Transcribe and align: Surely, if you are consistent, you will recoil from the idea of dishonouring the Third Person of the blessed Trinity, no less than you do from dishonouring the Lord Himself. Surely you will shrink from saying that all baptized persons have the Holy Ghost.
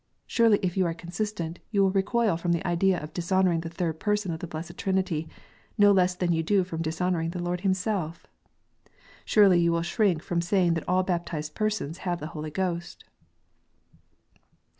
Surely, 0.25 0.57
if 0.63 0.75
you 0.75 0.87
are 0.87 0.95
consistent, 0.95 1.59
you 1.69 1.83
will 1.83 1.91
recoil 1.91 2.35
from 2.35 2.53
the 2.53 2.65
idea 2.67 2.99
of 2.99 3.13
dishonouring 3.13 3.59
the 3.61 3.69
Third 3.69 3.99
Person 3.99 4.31
of 4.33 4.39
the 4.39 4.47
blessed 4.47 4.75
Trinity, 4.75 5.29
no 5.77 5.91
less 5.91 6.15
than 6.15 6.33
you 6.33 6.41
do 6.41 6.63
from 6.63 6.81
dishonouring 6.81 7.29
the 7.29 7.37
Lord 7.43 7.61
Himself. 7.61 8.25
Surely 9.25 9.59
you 9.59 9.71
will 9.71 9.83
shrink 9.83 10.23
from 10.23 10.41
saying 10.41 10.73
that 10.73 10.89
all 10.89 11.03
baptized 11.03 11.53
persons 11.53 11.99
have 11.99 12.19
the 12.19 12.25
Holy 12.33 12.49
Ghost. 12.49 13.03